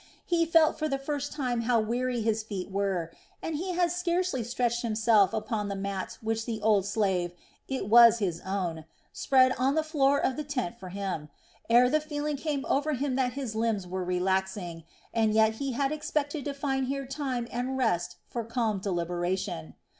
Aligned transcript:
He 0.25 0.47
felt 0.47 0.79
for 0.79 0.89
the 0.89 0.97
first 0.97 1.31
time 1.31 1.61
how 1.61 1.79
weary 1.79 2.21
his 2.21 2.41
feet 2.41 2.71
were, 2.71 3.11
and 3.39 3.55
he 3.55 3.73
had 3.73 3.91
scarcely 3.91 4.43
stretched 4.43 4.81
himself 4.81 5.31
upon 5.31 5.67
the 5.69 5.75
mat 5.75 6.17
which 6.23 6.47
the 6.47 6.59
old 6.63 6.87
slave 6.87 7.33
it 7.67 7.87
was 7.87 8.17
his 8.17 8.41
own 8.43 8.85
spread 9.13 9.53
on 9.59 9.75
the 9.75 9.83
floor 9.83 10.17
of 10.17 10.37
the 10.37 10.43
tent 10.43 10.79
for 10.79 10.89
him, 10.89 11.29
ere 11.69 11.87
the 11.87 12.01
feeling 12.01 12.35
came 12.35 12.65
over 12.67 12.93
him 12.93 13.13
that 13.13 13.33
his 13.33 13.53
limbs 13.53 13.85
were 13.85 14.03
relaxing; 14.03 14.85
and 15.13 15.35
yet 15.35 15.57
he 15.57 15.73
had 15.73 15.91
expected 15.91 16.45
to 16.45 16.53
find 16.55 16.87
here 16.87 17.05
time 17.05 17.47
and 17.51 17.77
rest 17.77 18.15
for 18.27 18.43
calm 18.43 18.79
deliberation. 18.79 19.75